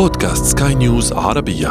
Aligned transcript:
بودكاست 0.00 0.44
سكاي 0.44 0.74
نيوز 0.74 1.12
عربية. 1.12 1.68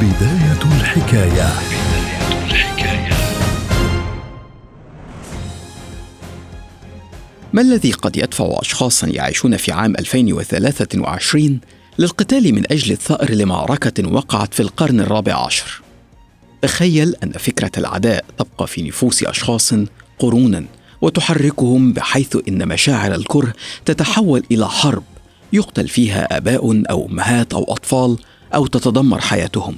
بداية 0.00 0.62
الحكاية. 0.80 1.48
ما 7.52 7.62
الذي 7.62 7.92
قد 7.92 8.16
يدفع 8.16 8.58
أشخاصا 8.60 9.06
يعيشون 9.06 9.56
في 9.56 9.72
عام 9.72 9.96
2023 9.96 11.60
للقتال 11.98 12.54
من 12.54 12.72
أجل 12.72 12.92
الثأر 12.92 13.30
لمعركة 13.30 14.08
وقعت 14.08 14.54
في 14.54 14.60
القرن 14.60 15.00
الرابع 15.00 15.46
عشر؟ 15.46 15.82
تخيل 16.62 17.14
أن 17.24 17.32
فكرة 17.32 17.72
العداء 17.78 18.24
تبقى 18.38 18.66
في 18.66 18.82
نفوس 18.82 19.24
أشخاص 19.24 19.74
قرونا. 20.18 20.77
وتحركهم 21.00 21.92
بحيث 21.92 22.36
إن 22.48 22.68
مشاعر 22.68 23.14
الكره 23.14 23.52
تتحول 23.84 24.42
إلى 24.50 24.68
حرب 24.68 25.02
يقتل 25.52 25.88
فيها 25.88 26.36
آباء 26.36 26.82
أو 26.90 27.06
أمهات 27.06 27.54
أو 27.54 27.64
أطفال 27.72 28.18
أو 28.54 28.66
تتدمر 28.66 29.20
حياتهم. 29.20 29.76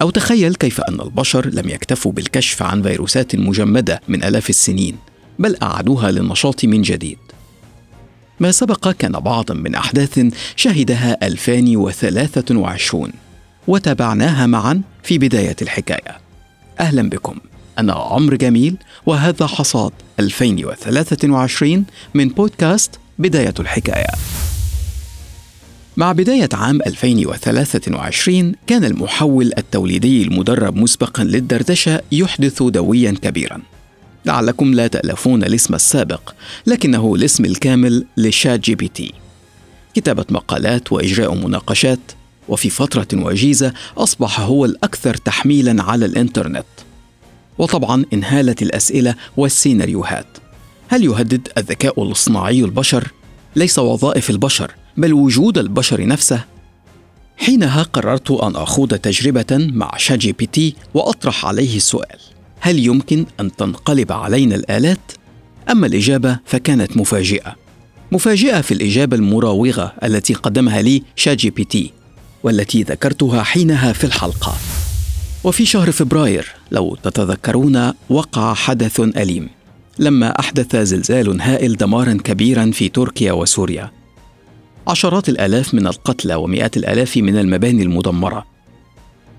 أو 0.00 0.10
تخيل 0.10 0.54
كيف 0.54 0.80
أن 0.80 1.00
البشر 1.00 1.46
لم 1.48 1.68
يكتفوا 1.68 2.12
بالكشف 2.12 2.62
عن 2.62 2.82
فيروسات 2.82 3.36
مجمدة 3.36 4.00
من 4.08 4.24
آلاف 4.24 4.50
السنين 4.50 4.96
بل 5.38 5.56
أعادوها 5.62 6.10
للنشاط 6.10 6.64
من 6.64 6.82
جديد. 6.82 7.18
ما 8.40 8.52
سبق 8.52 8.90
كان 8.90 9.12
بعضا 9.12 9.54
من 9.54 9.74
أحداث 9.74 10.20
شهدها 10.56 11.26
2023 11.26 13.12
وتابعناها 13.68 14.46
معا 14.46 14.82
في 15.02 15.18
بداية 15.18 15.56
الحكاية. 15.62 16.18
أهلا 16.80 17.08
بكم. 17.08 17.36
أنا 17.78 17.92
عمرو 17.92 18.36
جميل 18.36 18.76
وهذا 19.06 19.46
حصاد 19.46 19.92
2023 20.20 21.84
من 22.14 22.28
بودكاست 22.28 22.90
بداية 23.18 23.54
الحكاية. 23.60 24.06
مع 25.96 26.12
بداية 26.12 26.48
عام 26.52 26.80
2023 26.86 28.54
كان 28.66 28.84
المحول 28.84 29.52
التوليدي 29.58 30.22
المدرب 30.22 30.76
مسبقا 30.76 31.24
للدردشة 31.24 32.00
يحدث 32.12 32.62
دويا 32.62 33.10
كبيرا. 33.22 33.62
لعلكم 34.26 34.74
لا 34.74 34.86
تألفون 34.86 35.44
الاسم 35.44 35.74
السابق 35.74 36.34
لكنه 36.66 37.14
الاسم 37.14 37.44
الكامل 37.44 38.06
لشات 38.16 38.60
جي 38.60 38.74
بي 38.74 38.88
تي. 38.88 39.12
كتابة 39.94 40.24
مقالات 40.30 40.92
وإجراء 40.92 41.34
مناقشات 41.34 42.00
وفي 42.48 42.70
فترة 42.70 43.08
وجيزة 43.12 43.72
أصبح 43.96 44.40
هو 44.40 44.64
الأكثر 44.64 45.14
تحميلا 45.14 45.82
على 45.82 46.04
الإنترنت 46.06 46.66
وطبعا 47.58 48.04
انهالت 48.12 48.62
الأسئلة 48.62 49.14
والسيناريوهات. 49.36 50.26
هل 50.88 51.04
يهدد 51.04 51.48
الذكاء 51.58 52.02
الاصطناعي 52.02 52.60
البشر؟ 52.60 53.12
ليس 53.56 53.78
وظائف 53.78 54.30
البشر 54.30 54.74
بل 54.96 55.12
وجود 55.12 55.58
البشر 55.58 56.06
نفسه. 56.06 56.44
حينها 57.36 57.82
قررت 57.82 58.30
أن 58.30 58.56
أخوض 58.56 58.94
تجربة 58.94 59.46
مع 59.50 59.96
شات 59.96 60.18
جي 60.18 60.32
بي 60.32 60.46
تي 60.46 60.74
وأطرح 60.94 61.46
عليه 61.46 61.76
السؤال 61.76 62.18
هل 62.60 62.78
يمكن 62.78 63.26
أن 63.40 63.56
تنقلب 63.56 64.12
علينا 64.12 64.54
الآلات؟ 64.54 65.12
أما 65.70 65.86
الإجابة 65.86 66.38
فكانت 66.44 66.96
مفاجئة. 66.96 67.56
مفاجئة 68.12 68.60
في 68.60 68.74
الإجابة 68.74 69.16
المراوغة 69.16 69.94
التي 70.04 70.34
قدمها 70.34 70.82
لي 70.82 71.02
شات 71.16 71.38
جي 71.38 71.50
بي 71.50 71.64
تي 71.64 71.92
والتي 72.42 72.82
ذكرتها 72.82 73.42
حينها 73.42 73.92
في 73.92 74.04
الحلقة. 74.04 74.54
وفي 75.44 75.66
شهر 75.66 75.92
فبراير 75.92 76.54
لو 76.70 76.96
تتذكرون 77.02 77.92
وقع 78.10 78.54
حدث 78.54 79.00
أليم. 79.00 79.48
لما 79.98 80.40
أحدث 80.40 80.76
زلزال 80.76 81.40
هائل 81.40 81.76
دمارا 81.76 82.18
كبيرا 82.24 82.70
في 82.70 82.88
تركيا 82.88 83.32
وسوريا. 83.32 83.90
عشرات 84.88 85.28
الآلاف 85.28 85.74
من 85.74 85.86
القتلى 85.86 86.34
ومئات 86.34 86.76
الآلاف 86.76 87.16
من 87.16 87.38
المباني 87.38 87.82
المدمرة. 87.82 88.46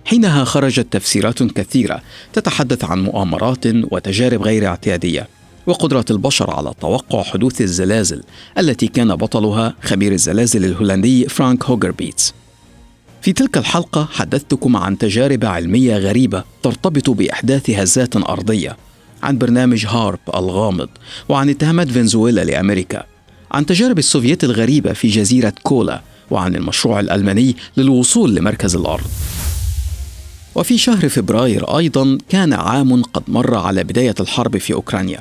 حينها 0.06 0.44
خرجت 0.44 0.88
تفسيرات 0.92 1.44
كثيرة 1.44 2.02
تتحدث 2.34 2.84
عن 2.84 3.04
مؤامرات 3.04 3.66
وتجارب 3.66 4.44
غير 4.44 4.68
اعتيادية 4.68 5.28
وقدرة 5.68 6.06
البشر 6.12 6.52
على 6.52 6.74
توقع 6.82 7.24
حدوث 7.24 7.62
الزلازل 7.62 8.24
التي 8.58 8.88
كان 8.88 9.16
بطلها 9.16 9.74
خبير 9.84 10.12
الزلازل 10.12 10.66
الهولندي 10.66 11.30
فرانك 11.30 11.66
هوجربيتس 11.66 12.34
في 13.22 13.34
تلك 13.34 13.58
الحلقة 13.58 14.08
حدثتكم 14.12 14.76
عن 14.78 14.98
تجارب 14.98 15.46
علمية 15.46 15.98
غريبة 15.98 16.44
ترتبط 16.64 17.10
بإحداث 17.10 17.70
هزات 17.70 18.16
أرضية 18.16 18.78
عن 19.24 19.38
برنامج 19.38 19.86
هارب 19.86 20.20
الغامض 20.36 20.90
وعن 21.30 21.50
اتهامات 21.50 21.90
فنزويلا 21.90 22.44
لأمريكا 22.44 23.04
عن 23.52 23.66
تجارب 23.66 24.00
السوفييت 24.00 24.44
الغريبة 24.44 24.94
في 24.94 25.08
جزيرة 25.08 25.54
كولا 25.64 26.02
وعن 26.32 26.56
المشروع 26.56 27.00
الألماني 27.00 27.56
للوصول 27.78 28.36
لمركز 28.36 28.76
الأرض. 28.76 29.08
وفي 30.56 30.78
شهر 30.78 31.10
فبراير 31.10 31.78
أيضا 31.78 32.18
كان 32.30 32.54
عام 32.54 33.04
قد 33.04 33.24
مر 33.28 33.56
على 33.56 33.84
بداية 33.84 34.16
الحرب 34.20 34.58
في 34.58 34.74
أوكرانيا. 34.74 35.20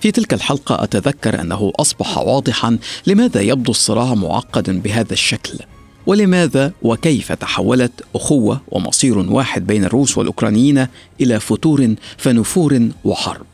في 0.00 0.10
تلك 0.10 0.34
الحلقة 0.34 0.84
أتذكر 0.84 1.40
أنه 1.40 1.72
أصبح 1.76 2.18
واضحا 2.18 2.78
لماذا 3.06 3.40
يبدو 3.40 3.70
الصراع 3.70 4.14
معقدا 4.14 4.80
بهذا 4.80 5.12
الشكل. 5.12 5.58
ولماذا 6.06 6.72
وكيف 6.82 7.32
تحولت 7.32 8.06
أخوة 8.14 8.60
ومصير 8.68 9.18
واحد 9.18 9.66
بين 9.66 9.84
الروس 9.84 10.18
والأوكرانيين 10.18 10.86
إلى 11.20 11.40
فتور 11.40 11.94
فنفور 12.18 12.78
وحرب؟ 13.04 13.46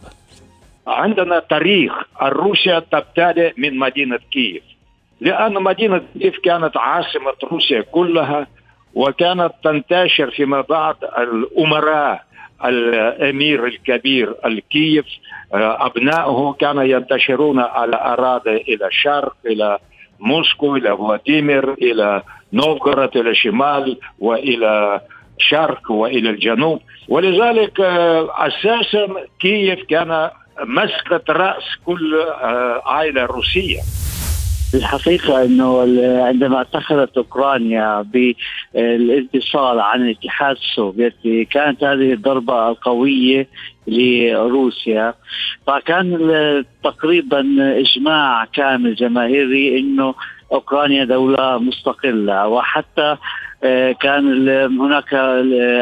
عندنا 0.87 1.39
تاريخ. 1.39 1.93
روسيا 2.23 2.79
تبتدئ 2.79 3.53
من 3.57 3.79
مدينة 3.79 4.19
كييف. 4.33 4.63
لأن 5.21 5.53
مدينة 5.53 6.03
كييف 6.19 6.39
كانت 6.45 6.77
عاصمة 6.77 7.33
روسيا 7.53 7.81
كلها 7.81 8.47
وكانت 8.95 9.53
تنتشر 9.65 10.31
فيما 10.31 10.61
بعد 10.61 10.97
الأمراء 11.19 12.27
الأمير 12.65 13.67
الكبير 13.67 14.35
الكييف 14.45 15.05
أبنائه 15.53 16.57
كانوا 16.61 16.83
ينتشرون 16.83 17.61
على 17.61 17.97
أراضي 17.97 18.57
إلى 18.57 18.87
الشرق 18.87 19.37
إلى 19.47 19.79
موسكو 20.21 20.77
إلى 20.77 20.97
فلاديمير 20.97 21.73
إلى 21.73 22.23
نوفغورод 22.53 23.17
إلى 23.17 23.31
الشمال 23.31 23.99
وإلى 24.19 25.01
الشرق 25.39 25.91
وإلى 25.91 26.31
الجنوب. 26.31 26.81
ولذلك 27.09 27.81
آه، 27.81 28.29
أساسا 28.47 29.07
كييف 29.41 29.79
كان 29.91 30.31
مسقط 30.65 31.31
رأس 31.31 31.65
كل 31.87 32.15
آه، 32.15 32.83
عائله 32.87 33.25
روسية. 33.25 33.81
الحقيقة 34.77 35.45
أنه 35.45 35.81
عندما 36.25 36.61
اتخذت 36.61 37.17
أوكرانيا 37.17 38.03
بالانفصال 38.03 39.81
عن 39.81 40.03
الاتحاد 40.03 40.57
السوفيتي 40.57 41.45
كانت 41.45 41.85
هذه 41.85 42.13
الضربة 42.13 42.69
القوية 42.69 43.49
لروسيا. 43.87 45.15
فكان 45.67 46.19
تقريبا 46.85 47.47
إجماع 47.61 48.45
كامل 48.45 48.95
جماهيري 48.95 49.79
أنه 49.79 50.15
أوكرانيا 50.53 51.05
دولة 51.05 51.59
مستقلة. 51.59 52.49
وحتى 52.49 53.17
آه، 53.65 53.93
كان 53.93 54.49
هناك 54.81 55.15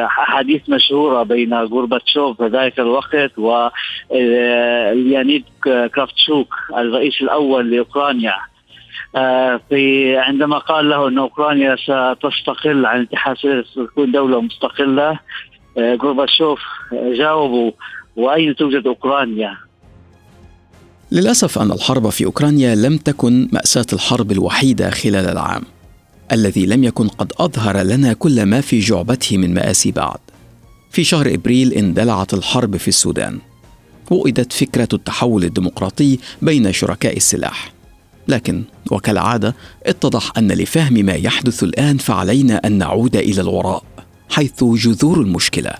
أحاديث 0.02 0.68
مشهورة 0.68 1.22
بين 1.22 1.54
غورباتشوف 1.54 2.36
في 2.36 2.46
ذلك 2.46 2.80
الوقت 2.80 3.38
وليانيد 3.38 5.44
آه، 5.68 5.86
كرافتشوك 5.86 6.54
الرئيس 6.76 7.22
الأول 7.22 7.70
لأوكرانيا. 7.70 8.34
في 9.68 10.16
عندما 10.16 10.58
قال 10.58 10.88
له 10.88 11.08
أن 11.08 11.18
أوكرانيا 11.18 11.76
ستستقل 11.76 12.86
عن 12.86 13.00
الاتحاد 13.00 13.36
السوفيتي 13.36 13.70
ستكون 13.70 14.12
دولة 14.12 14.40
مستقلة 14.40 15.18
آه، 15.78 15.94
غورباتشوف 15.94 16.60
جاوبوا 16.92 17.72
وأين 18.16 18.56
توجد 18.56 18.86
أوكرانيا؟ 18.86 19.56
للأسف 21.12 21.58
أن 21.58 21.72
الحرب 21.72 22.08
في 22.08 22.24
أوكرانيا 22.24 22.74
لم 22.74 22.96
تكن 22.96 23.48
مأساة 23.52 23.86
الحرب 23.92 24.32
الوحيدة 24.32 24.90
خلال 24.90 25.26
العام 25.26 25.62
الذي 26.32 26.66
لم 26.66 26.84
يكن 26.84 27.08
قد 27.08 27.32
أظهر 27.38 27.82
لنا 27.82 28.12
كل 28.12 28.42
ما 28.42 28.60
في 28.60 28.78
جعبته 28.78 29.38
من 29.38 29.54
مآسي 29.54 29.92
بعد 29.92 30.18
في 30.90 31.04
شهر 31.04 31.34
إبريل 31.34 31.72
اندلعت 31.72 32.34
الحرب 32.34 32.76
في 32.76 32.88
السودان 32.88 33.38
وئدت 34.10 34.52
فكرة 34.52 34.88
التحول 34.92 35.44
الديمقراطي 35.44 36.18
بين 36.42 36.72
شركاء 36.72 37.16
السلاح 37.16 37.73
لكن 38.28 38.62
وكالعادة 38.92 39.54
اتضح 39.86 40.32
أن 40.38 40.48
لفهم 40.52 40.94
ما 40.94 41.14
يحدث 41.14 41.62
الآن 41.62 41.96
فعلينا 41.96 42.60
أن 42.66 42.78
نعود 42.78 43.16
إلى 43.16 43.40
الوراء 43.40 43.82
حيث 44.30 44.64
جذور 44.64 45.16
المشكلة. 45.20 45.70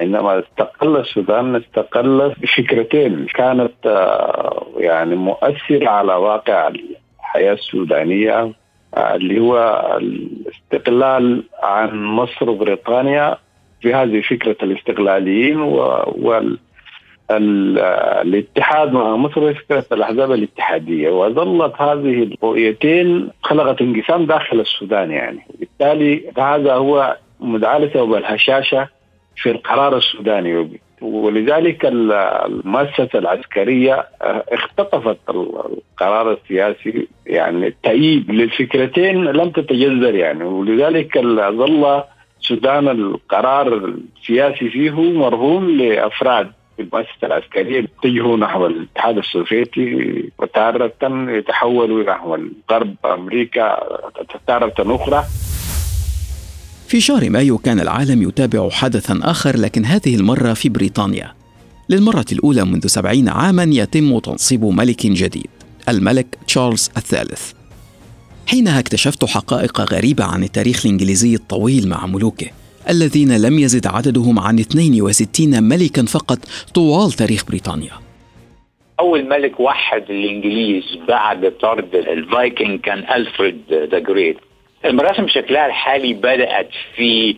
عندما 0.00 0.38
استقل 0.38 0.96
السودان 0.96 1.56
استقل 1.56 2.34
بفكرتين. 2.40 3.26
كانت 3.34 3.86
آه، 3.86 4.66
يعني 4.76 5.16
مؤثرة 5.16 5.88
على 5.88 6.14
واقع 6.14 6.68
الحياة 7.18 7.52
السودانية 7.52 8.52
آه، 8.94 9.14
اللي 9.14 9.40
هو 9.40 9.56
الاستقلال 10.00 11.44
عن 11.62 12.04
مصر 12.04 12.50
وبريطانيا 12.50 13.38
في 13.80 13.94
هذه 13.94 14.20
فكرة 14.20 14.56
الاستقلاليين 14.62 15.58
الاتحاد 17.30 18.92
مع 18.92 19.16
مصر 19.16 19.54
فكرة 19.54 19.84
الأحزاب 19.92 20.32
الاتحادية 20.32 21.10
وظلت 21.10 21.72
هذه 21.76 22.22
الرؤيتين 22.22 23.30
خلقت 23.42 23.80
انقسام 23.80 24.26
داخل 24.26 24.60
السودان 24.60 25.10
يعني. 25.10 25.46
بالتالي 25.58 26.30
هذا 26.38 26.74
هو 26.74 27.16
مدعاة 27.40 27.78
لسبب 27.78 28.14
الهشاشة 28.14 28.88
في 29.36 29.50
القرار 29.50 29.96
السوداني. 29.96 30.80
ولذلك 31.00 31.86
المؤسسة 31.86 33.08
العسكرية 33.14 34.06
اختطفت 34.22 35.18
القرار 35.28 36.32
السياسي 36.32 37.08
يعني 37.26 37.66
التأييد 37.66 38.30
للفكرتين 38.30 39.24
لم 39.24 39.50
تتجذر 39.50 40.14
يعني. 40.14 40.44
ولذلك 40.44 41.18
ظل 41.50 42.02
السودان 42.40 42.88
القرار 42.88 43.94
السياسي 44.18 44.70
فيه 44.70 45.00
مرهون 45.00 45.78
لأفراد 45.78 46.52
في 46.76 46.82
المؤسسه 46.82 47.26
العسكرية 47.26 47.88
يتجهوا 48.04 48.36
نحو 48.36 48.66
الاتحاد 48.66 49.18
السوفيتي 49.18 50.30
وتارة 50.38 50.92
يتحولوا 51.28 52.04
نحو 52.04 52.34
الغرب 52.34 52.94
أمريكا 53.04 53.78
تارة 54.46 54.74
أخرى. 54.78 55.24
في 56.88 57.00
شهر 57.00 57.30
مايو 57.30 57.58
كان 57.58 57.80
العالم 57.80 58.22
يتابع 58.22 58.70
حدثا 58.70 59.20
آخر 59.22 59.56
لكن 59.56 59.84
هذه 59.84 60.14
المرة 60.14 60.52
في 60.52 60.68
بريطانيا. 60.68 61.32
للمرة 61.88 62.24
الأولى 62.32 62.64
منذ 62.64 62.86
سبعين 62.86 63.28
عاما 63.28 63.62
يتم 63.62 64.18
تنصيب 64.18 64.64
ملك 64.64 65.06
جديد 65.06 65.50
الملك 65.88 66.26
تشارلز 66.46 66.90
الثالث. 66.96 67.52
حينها 68.46 68.78
اكتشفت 68.78 69.24
حقائق 69.24 69.80
غريبة 69.80 70.24
عن 70.24 70.44
التاريخ 70.44 70.86
الإنجليزي 70.86 71.34
الطويل 71.34 71.88
مع 71.88 72.06
ملوكه. 72.06 72.46
الذين 72.90 73.42
لم 73.42 73.58
يزد 73.58 73.86
عددهم 73.86 74.38
عن 74.38 74.58
62 74.58 75.62
ملكا 75.62 76.04
فقط 76.04 76.38
طوال 76.74 77.12
تاريخ 77.12 77.44
بريطانيا. 77.44 77.92
أول 79.00 79.28
ملك 79.28 79.60
وحد 79.60 80.10
الإنجليز 80.10 80.84
بعد 81.08 81.52
طرد 81.60 81.94
الفايكنج 81.94 82.80
كان 82.80 82.98
ألفريد 82.98 83.62
the 83.72 83.98
Great. 83.98 84.36
المراسم 84.84 85.28
شكلها 85.28 85.66
الحالي 85.66 86.14
بدأت 86.14 86.70
في 86.96 87.36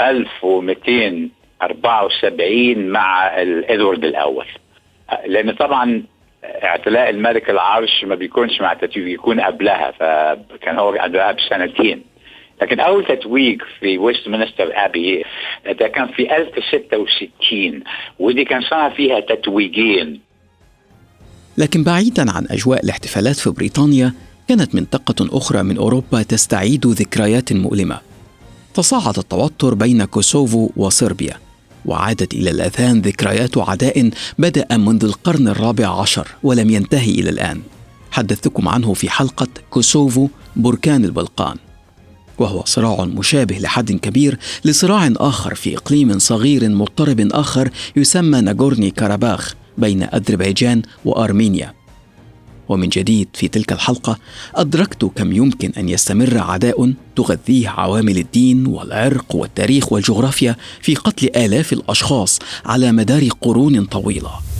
1274 0.00 2.88
مع 2.88 3.30
إدوارد 3.68 4.04
الأول. 4.04 4.46
لأن 5.26 5.52
طبعا 5.52 6.02
اعتلاء 6.44 7.10
الملك 7.10 7.50
العرش 7.50 8.04
ما 8.04 8.14
بيكونش 8.14 8.60
مع 8.60 8.72
التتويج 8.72 9.04
بيكون 9.04 9.40
قبلها 9.40 9.90
فكان 9.90 10.78
هو 10.78 10.90
قبلها 10.90 11.32
بسنتين. 11.32 12.11
لكن 12.62 12.80
أول 12.80 13.04
تتويج 13.04 13.62
في 13.80 13.98
ويست 13.98 14.28
مينستر 14.28 14.70
ابي 14.74 15.24
ده 15.80 15.88
كان 15.88 16.08
في 16.08 16.36
1066 16.36 17.82
ودي 18.18 18.44
كان 18.44 18.62
صار 18.62 18.90
فيها 18.90 19.20
تتويجين. 19.20 20.20
لكن 21.58 21.84
بعيدا 21.84 22.30
عن 22.30 22.46
أجواء 22.50 22.84
الاحتفالات 22.84 23.36
في 23.36 23.50
بريطانيا 23.50 24.12
كانت 24.48 24.74
منطقة 24.74 25.38
أخرى 25.38 25.62
من 25.62 25.76
أوروبا 25.76 26.22
تستعيد 26.22 26.86
ذكريات 26.86 27.52
مؤلمة. 27.52 28.00
تصاعد 28.74 29.18
التوتر 29.18 29.74
بين 29.74 30.04
كوسوفو 30.04 30.70
وصربيا 30.76 31.34
وعادت 31.86 32.34
إلى 32.34 32.50
الأذهان 32.50 33.00
ذكريات 33.00 33.58
عداء 33.58 34.10
بدأ 34.38 34.76
منذ 34.76 35.04
القرن 35.04 35.48
الرابع 35.48 36.00
عشر 36.00 36.28
ولم 36.42 36.70
ينتهي 36.70 37.10
إلى 37.10 37.30
الآن. 37.30 37.62
حدثتكم 38.10 38.68
عنه 38.68 38.94
في 38.94 39.10
حلقة 39.10 39.48
كوسوفو 39.70 40.28
بركان 40.56 41.04
البلقان. 41.04 41.56
وهو 42.38 42.62
صراع 42.66 43.04
مشابه 43.04 43.58
لحد 43.58 43.92
كبير 43.92 44.38
لصراع 44.64 45.10
آخر 45.16 45.54
في 45.54 45.76
إقليم 45.76 46.18
صغير 46.18 46.68
مضطرب 46.68 47.28
آخر 47.32 47.70
يسمى 47.96 48.40
ناغورني 48.40 48.90
كاراباخ 48.90 49.54
بين 49.78 50.02
أذربيجان 50.02 50.82
وأرمينيا 51.04 51.74
ومن 52.68 52.88
جديد 52.88 53.28
في 53.34 53.48
تلك 53.48 53.72
الحلقة 53.72 54.18
أدركت 54.54 55.04
كم 55.04 55.32
يمكن 55.32 55.72
أن 55.78 55.88
يستمر 55.88 56.38
عداء 56.38 56.92
تغذيه 57.16 57.68
عوامل 57.68 58.18
الدين 58.18 58.66
والعرق 58.66 59.34
والتاريخ 59.34 59.92
والجغرافيا 59.92 60.56
في 60.80 60.94
قتل 60.94 61.30
آلاف 61.36 61.72
الأشخاص 61.72 62.38
على 62.64 62.92
مدار 62.92 63.28
قرون 63.40 63.84
طويلة. 63.84 64.51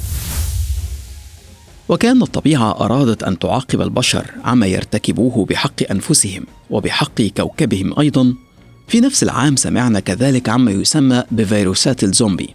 وكأن 1.93 2.23
الطبيعة 2.23 2.71
أرادت 2.71 3.23
أن 3.23 3.39
تعاقب 3.39 3.81
البشر 3.81 4.31
عما 4.44 4.67
يرتكبوه 4.67 5.47
بحق 5.47 5.91
أنفسهم 5.91 6.47
وبحق 6.71 7.23
كوكبهم 7.23 7.99
أيضا. 8.00 8.35
في 8.89 9.00
نفس 9.00 9.23
العام 9.23 9.56
سمعنا 9.56 10.00
كذلك 10.00 10.49
عما 10.49 10.71
يسمى 10.71 11.23
بفيروسات 11.31 12.05
الزومبي. 12.05 12.55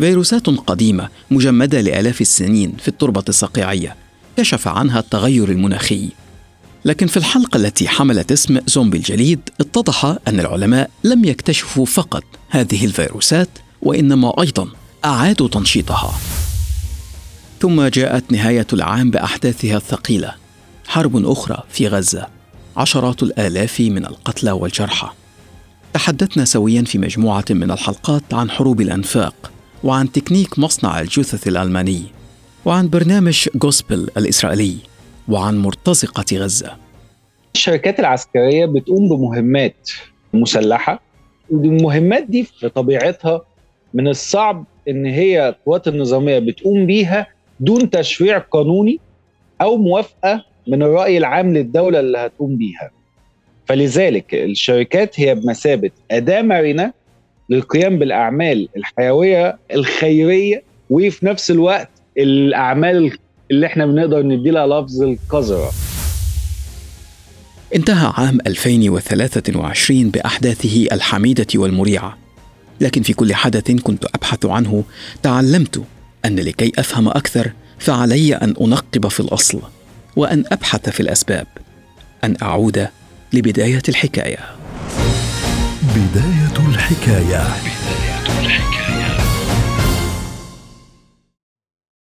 فيروسات 0.00 0.46
قديمة 0.46 1.08
مجمدة 1.30 1.80
لآلاف 1.80 2.20
السنين 2.20 2.72
في 2.78 2.88
التربة 2.88 3.24
الصقيعية 3.28 3.96
كشف 4.36 4.68
عنها 4.68 5.00
التغير 5.00 5.50
المناخي. 5.50 6.08
لكن 6.84 7.06
في 7.06 7.16
الحلقة 7.16 7.56
التي 7.56 7.88
حملت 7.88 8.32
اسم 8.32 8.60
زومبي 8.66 8.98
الجليد 8.98 9.40
اتضح 9.60 10.04
أن 10.04 10.40
العلماء 10.40 10.90
لم 11.04 11.24
يكتشفوا 11.24 11.86
فقط 11.86 12.24
هذه 12.50 12.84
الفيروسات 12.84 13.48
وإنما 13.82 14.42
أيضا 14.42 14.68
أعادوا 15.04 15.48
تنشيطها. 15.48 16.14
ثم 17.60 17.82
جاءت 17.88 18.32
نهاية 18.32 18.66
العام 18.72 19.10
بأحداثها 19.10 19.76
الثقيلة. 19.76 20.34
حرب 20.86 21.26
أخرى 21.26 21.62
في 21.68 21.88
غزة. 21.88 22.26
عشرات 22.76 23.22
الآلاف 23.22 23.80
من 23.80 24.06
القتلى 24.06 24.50
والجرحى. 24.50 25.08
تحدثنا 25.94 26.44
سويا 26.44 26.82
في 26.82 26.98
مجموعة 26.98 27.44
من 27.50 27.70
الحلقات 27.70 28.22
عن 28.32 28.50
حروب 28.50 28.80
الأنفاق 28.80 29.52
وعن 29.84 30.12
تكنيك 30.12 30.58
مصنع 30.58 31.00
الجثث 31.00 31.48
الألماني 31.48 32.02
وعن 32.64 32.88
برنامج 32.88 33.48
جوسبل 33.54 34.08
الإسرائيلي 34.16 34.76
وعن 35.28 35.58
مرتزقة 35.58 36.24
غزة. 36.36 36.76
الشركات 37.54 38.00
العسكرية 38.00 38.66
بتقوم 38.66 39.08
بمهمات 39.08 39.90
مسلحة 40.34 41.00
والمهمات 41.50 42.26
دي 42.28 42.44
في 42.44 42.68
طبيعتها 42.68 43.40
من 43.94 44.08
الصعب 44.08 44.64
إن 44.88 45.06
هي 45.06 45.48
القوات 45.48 45.88
النظامية 45.88 46.38
بتقوم 46.38 46.86
بيها 46.86 47.26
دون 47.60 47.90
تشريع 47.90 48.38
قانوني 48.38 49.00
أو 49.60 49.76
موافقة 49.76 50.44
من 50.68 50.82
الرأي 50.82 51.18
العام 51.18 51.54
للدولة 51.56 52.00
اللي 52.00 52.18
هتقوم 52.18 52.56
بيها. 52.56 52.90
فلذلك 53.66 54.34
الشركات 54.34 55.20
هي 55.20 55.34
بمثابة 55.34 55.90
أداة 56.10 56.42
مرنة 56.42 56.92
للقيام 57.50 57.98
بالأعمال 57.98 58.68
الحيوية 58.76 59.58
الخيرية 59.74 60.62
وفي 60.90 61.26
نفس 61.26 61.50
الوقت 61.50 61.88
الأعمال 62.18 63.18
اللي 63.50 63.66
إحنا 63.66 63.86
بنقدر 63.86 64.22
ندي 64.22 64.50
لها 64.50 64.66
لفظ 64.66 65.02
القذرة. 65.02 65.70
انتهى 67.74 68.12
عام 68.16 68.38
2023 68.46 70.10
بأحداثه 70.10 70.86
الحميدة 70.92 71.46
والمريعة. 71.54 72.18
لكن 72.80 73.02
في 73.02 73.12
كل 73.12 73.34
حدث 73.34 73.70
كنت 73.70 74.04
أبحث 74.04 74.46
عنه 74.46 74.84
تعلمت 75.22 75.82
أن 76.24 76.36
لكي 76.36 76.72
أفهم 76.78 77.08
أكثر 77.08 77.52
فعلي 77.78 78.34
أن 78.34 78.54
أنقب 78.60 79.08
في 79.08 79.20
الأصل 79.20 79.60
وأن 80.16 80.44
أبحث 80.52 80.88
في 80.88 81.00
الأسباب 81.00 81.46
أن 82.24 82.36
أعود 82.42 82.88
لبداية 83.32 83.82
الحكاية. 83.88 84.38
بداية 85.94 86.68
الحكاية. 86.68 87.67